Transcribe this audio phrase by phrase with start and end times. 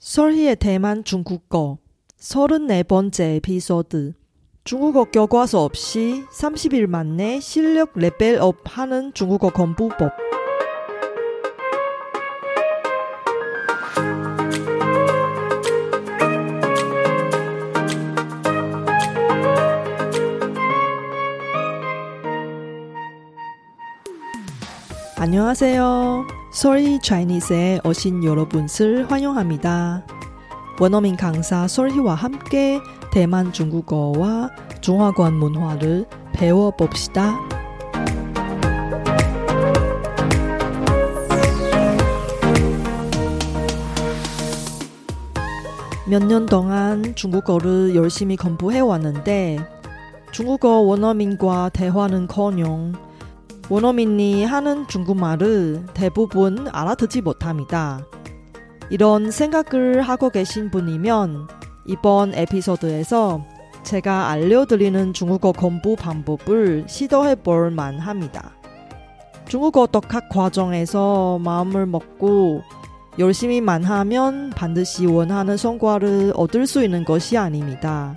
[0.00, 1.76] 설희의 대만 중국어
[2.18, 4.14] 34번째 에피소드
[4.64, 10.10] 중국어 교과서 없이 30일 만에 실력 레벨업 하는 중국어 공부법
[25.18, 26.39] 안녕하세요.
[26.52, 30.04] 솔희 차이니스에 오신 여러분을 환영합니다.
[30.80, 32.80] 원어민 강사 솔희와 함께
[33.12, 37.38] 대만 중국어와 중화권 문화를 배워봅시다.
[46.08, 49.58] 몇 년 동안 중국어를 열심히 공부해 왔는데
[50.32, 52.94] 중국어 원어민과 대화는커녕
[53.70, 58.04] 원어민이 하는 중국말을 대부분 알아듣지 못합니다.
[58.90, 61.46] 이런 생각을 하고 계신 분이면
[61.86, 63.46] 이번 에피소드에서
[63.84, 68.56] 제가 알려드리는 중국어 공부 방법을 시도해 볼 만합니다.
[69.46, 72.62] 중국어 독학 과정에서 마음을 먹고
[73.20, 78.16] 열심히만 하면 반드시 원하는 성과를 얻을 수 있는 것이 아닙니다.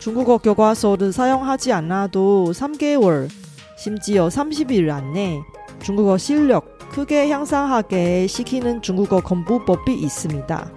[0.00, 3.28] 중국어 교과서를 사용하지 않아도 3개월,
[3.76, 5.42] 심지어 30일 안에
[5.82, 10.72] 중국어 실력 크게 향상하게 시키는 중국어 공부법이 있습니다.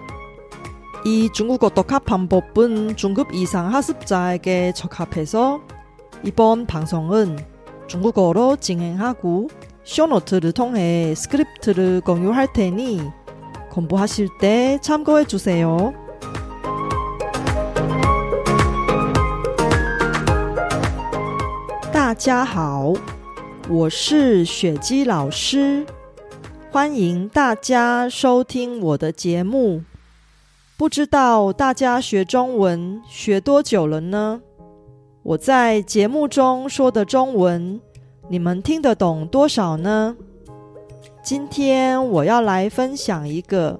[1.05, 5.61] 이 중국어 독학 방법은 중급 이상 학습자에게 적합해서
[6.23, 7.37] 이번 방송은
[7.87, 9.47] 중국어로 진행하고
[9.83, 13.01] 쇼노트를 통해 스크립트를 공유할 테니
[13.69, 15.93] 공부하실 때 참고해 주세요.
[22.17, 22.93] 家好，
[23.69, 25.85] 我是雪姬老师，
[26.71, 29.83] 欢迎大家收听我的节目。
[30.77, 34.41] 不知道大家学中文学多久了呢？
[35.21, 37.79] 我在节目中说的中文，
[38.27, 40.17] 你们听得懂多少呢？
[41.23, 43.79] 今天我要来分享一个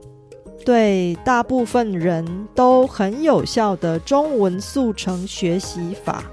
[0.63, 6.23] 对大部分人都很有效的中文速成学习法。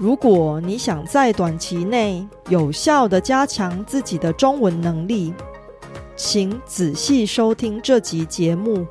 [0.00, 5.34] 如果你想在短期内有效的加强自己的中文能力，
[6.16, 8.86] 请仔细收听这集节目。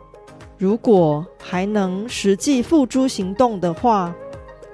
[0.55, 4.13] 如果还能实际付诸行动的话，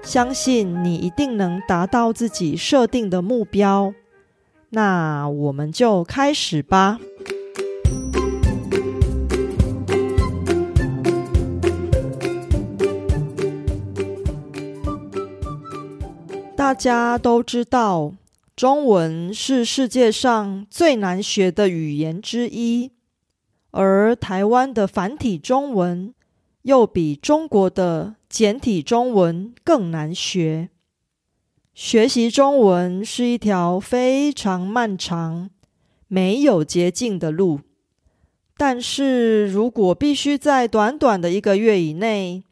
[0.02, 3.94] 相信你一定能达到自己设定的目标。
[4.68, 7.00] 那我们就开始吧。
[16.66, 18.12] 大家都知道，
[18.56, 22.90] 中文是世界上最难学的语言之一，
[23.70, 26.12] 而台湾的繁体中文
[26.62, 30.70] 又比中国的简体中文更难学。
[31.72, 35.48] 学习中文是一条非常漫长、
[36.08, 37.60] 没有捷径的路，
[38.56, 42.42] 但是如果必须在短短的一个月以内，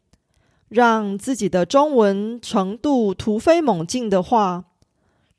[0.75, 4.65] 让自己的中文程度突飞猛进的话，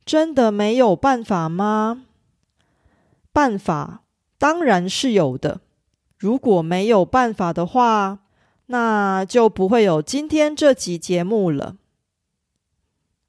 [0.06, 2.04] 真的没有办法吗？
[3.34, 4.00] 办法
[4.38, 5.60] 当然是有的。
[6.16, 8.20] 如果没有办法的话，
[8.68, 11.76] 那就不会有今天这集节目了。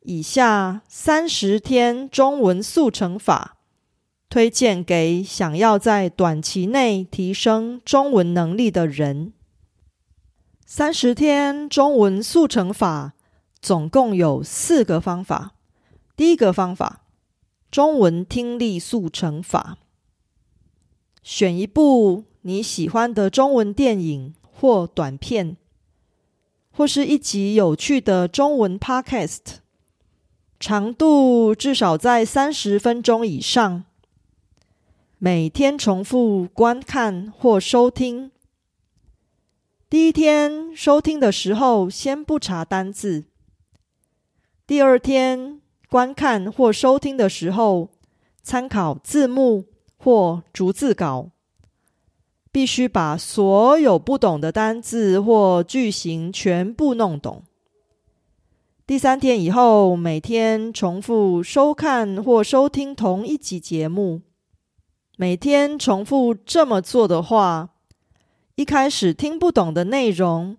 [0.04, 3.58] 以下三十天中文速成法，
[4.30, 9.34] 推荐给想要在短期内提升中文能力的人。
[10.70, 13.14] 三十天中文速成法
[13.62, 15.54] 总共有四个方法。
[16.18, 17.04] 第一个方法，
[17.72, 19.78] 中文听力速成法。
[21.24, 25.56] 选一部你喜欢的中文电影或短片，
[26.72, 29.40] 或是一集有趣的中文 Podcast，
[30.60, 33.86] 长度至少在三十分钟以上，
[35.18, 38.32] 每天重复观看或收听。
[39.90, 43.24] 第一天收听的时候，先不查单字；
[44.66, 47.88] 第二天观看或收听的时候，
[48.44, 49.64] 参考字幕
[49.96, 51.30] 或逐字稿，
[52.52, 57.44] 必须把所有不懂的单字或句型全部弄懂。
[58.86, 64.20] 第三天以后，每天重复收看或收听同一集节目。
[65.16, 67.70] 每天重复这么做的话。
[68.58, 70.58] 一开始听不懂的内容，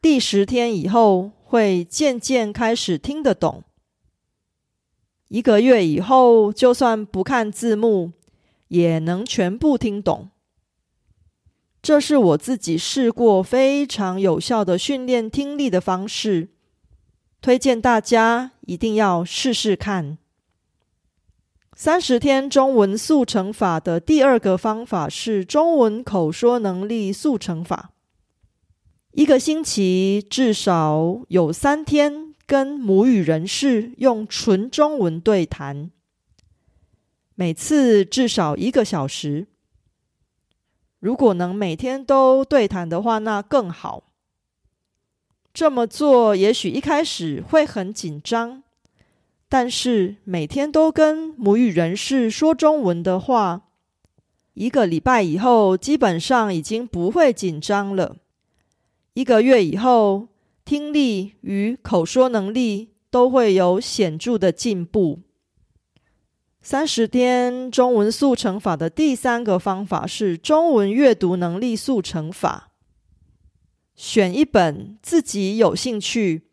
[0.00, 3.64] 第十天以后会渐渐开始听得懂。
[5.26, 8.12] 一个月以后，就算不看字幕，
[8.68, 10.30] 也能全部听懂。
[11.82, 16.50] 这是我自己试过非常有效的训练听力的方式，
[17.40, 20.18] 推荐大家一定要试试看。
[21.78, 27.90] 三十天中文速成法的第二个方法是中文口说能力速成法。
[29.12, 35.90] 一个星期至少有三天跟母语人士用纯中文对谈，
[37.34, 39.46] 每次至少一个小时。
[40.98, 44.04] 如果能每天都对谈的话，那更好。
[45.52, 48.62] 这么做也许一开始会很紧张，
[49.48, 53.68] 但是每天都跟母语人士说中文的话，
[54.54, 58.16] 一个礼拜以后基本上已经不会紧张了。
[59.14, 60.28] 一个月以后，
[60.64, 65.20] 听力与口说能力都会有显著的进步。
[66.60, 72.72] 三十天中文速成法的第三个方法是中文阅读能力速成法。
[73.94, 76.45] 选一本自己有兴趣，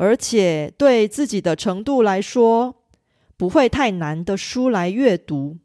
[0.00, 2.86] 而且对自己的程度来说
[3.36, 5.58] 不会太难的书来阅读。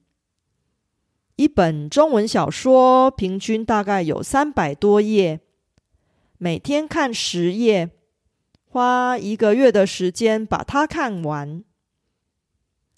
[1.38, 5.40] 一本中文小说平均大概有三百多页，
[6.38, 7.92] 每天看十页，
[8.66, 11.64] 花一个月的时间把它看完。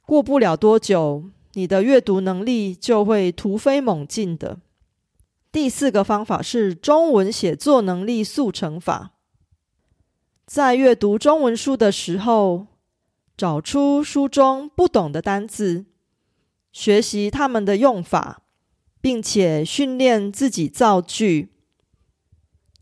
[0.08, 4.58] 过不了多久，你的阅读能力就会突飞猛进的。
[5.52, 9.12] 第四个方法是中文写作能力速成法。
[10.48, 12.68] 在阅读中文书的时候，
[13.36, 15.84] 找出书中不懂的单字，
[16.72, 18.44] 学习他们的用法，
[19.02, 21.50] 并且训练自己造句。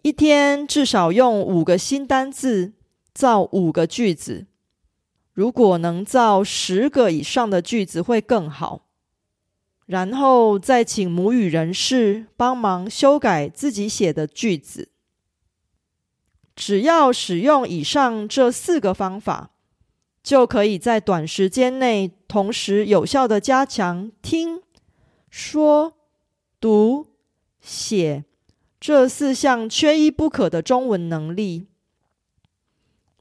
[0.04, 2.74] 一天至少用五个新单字
[3.12, 4.46] 造五个句子。
[5.34, 8.86] 如果能造十个以上的句子会更好，
[9.88, 14.92] 然后再请母语人士帮忙修改自己写的句子。
[16.56, 19.52] 只要使用以上这四个方法，
[20.24, 24.62] 就可以在短时间内同时有效的加强听、
[25.30, 25.94] 说、
[26.60, 27.08] 读、
[27.60, 28.24] 写
[28.80, 31.68] 这四项缺一不可的中文能力。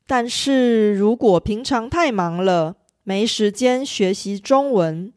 [0.06, 5.12] 但是如果平常太忙了，没时间学习中文，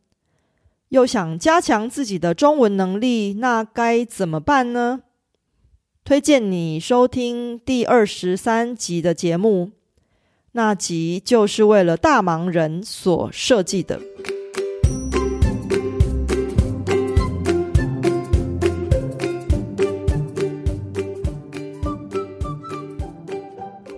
[0.90, 5.04] 又想加强自己的中文能力，那该怎么办呢？
[6.08, 9.72] 推荐你收听第二十三集的节目，
[10.54, 14.00] 那集就是为了大忙人所设计的。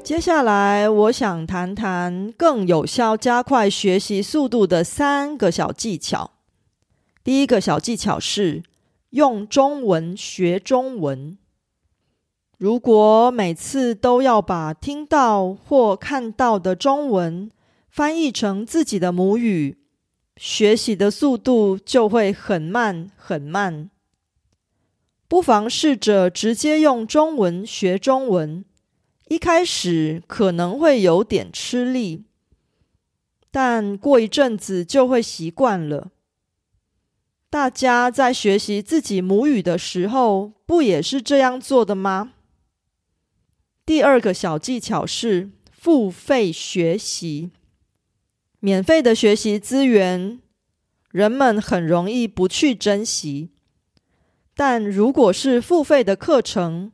[0.03, 6.31] 接下来，我想谈谈更有效加快学习速度的三个小技巧。
[7.23, 8.63] 第一个小技巧是
[9.11, 11.37] 用中文学中文。
[12.59, 17.49] 如果每次都要把听到或看到的中文
[17.89, 19.77] 翻译成自己的母语，
[20.35, 23.89] 学习的速度就会很慢很慢。
[25.29, 28.65] 不妨试着直接用中文学中文。
[29.29, 32.25] 一开始可能会有点吃力，
[33.49, 36.09] 但过一阵子就会习惯了。
[37.49, 42.33] 大家在学习自己母语的时候，不也是这样做的吗？
[43.89, 47.49] 第二个小技巧是付费学习。
[48.59, 50.39] 免费的学习资源，
[51.09, 53.49] 人们很容易不去珍惜；
[54.53, 56.91] 但如果是付费的课程，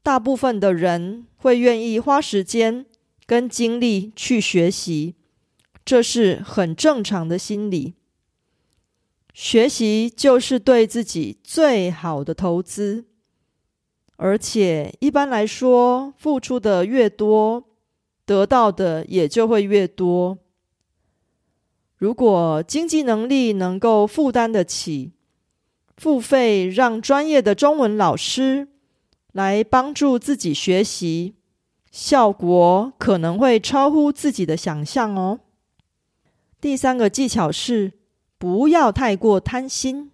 [0.00, 2.86] 大部分的人会愿意花时间
[3.26, 5.16] 跟精力去学习，
[5.84, 7.94] 这是很正常的心理。
[9.34, 13.06] 学习就是对自己最好的投资，
[14.18, 17.64] 而且一般来说，付出的越多，
[18.24, 20.38] 得到的也就会越多。
[21.96, 25.12] 如果经济能力能够负担得起，
[25.96, 28.68] 付费让专业的中文老师。
[29.32, 31.36] 来帮助自己学习，
[31.92, 35.40] 效果可能会超乎自己的想象哦。
[36.60, 37.92] 第三个技巧是
[38.38, 40.10] 不要太过贪心，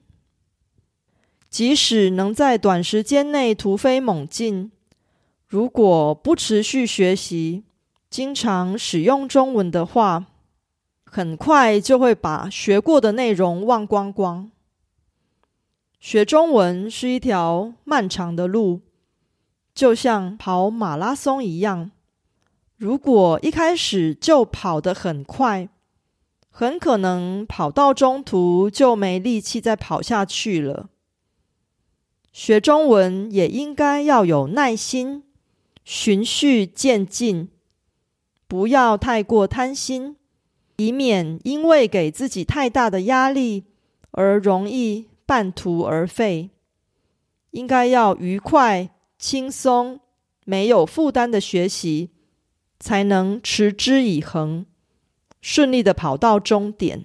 [1.54, 4.72] 即使能在短时间内突飞猛进，
[5.46, 7.62] 如果不持续学习，
[8.10, 10.26] 经常使用中文的话，
[11.04, 14.50] 很快就会把学过的内容忘光光。
[16.00, 18.80] 学中文是一条漫长的路。
[19.72, 21.92] 就像跑马拉松一样，
[22.76, 25.68] 如果一开始就跑得很快，
[26.50, 30.88] 很可能跑到中途就没力气再跑下去了。
[32.34, 35.22] 学中文也应该要有耐心，
[35.84, 37.48] 循序渐进，
[38.48, 40.16] 不要太过贪心，
[40.74, 43.66] 以免因为给自己太大的压力
[44.10, 46.50] 而容易半途而废。
[47.52, 50.00] 应该要愉快、轻松、
[50.44, 52.10] 没有负担的学习，
[52.80, 54.66] 才能持之以恒，
[55.40, 57.04] 顺利的跑到终点。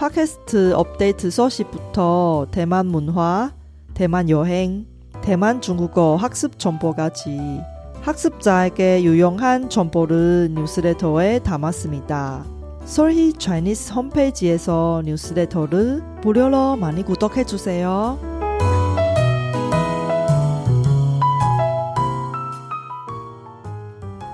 [0.00, 3.52] 팟캐스트 업데이트 소식부터 대만 문화,
[3.92, 4.86] 대만 여행,
[5.20, 7.60] 대만 중국어 학습 정보까지
[8.00, 12.46] 학습자에게 유용한 정보를 뉴스레터에 담았습니다.
[12.86, 18.18] 솔희 차이니스 홈페이지에서 뉴스레터를 무료로 많이 구독해 주세요.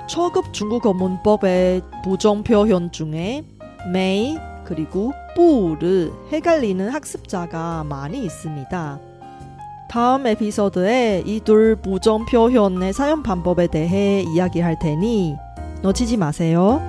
[0.09, 3.45] 초급 중국어 문법의 부정 표현 중에
[3.93, 9.01] 메이 그리고 뿌를 헷갈리는 학습자가 많이 있습니다.
[9.89, 15.37] 다음 에피소드에 이 둘 부정 표현의 사용 방법에 대해 이야기할 테니
[15.83, 16.83] 놓치지 마세요.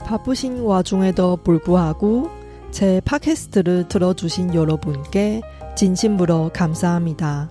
[0.00, 2.30] 바쁘신 와중에도 불구하고
[2.70, 5.42] 제 팟캐스트를 들어주신 여러분께
[5.76, 7.50] 진심으로 감사합니다.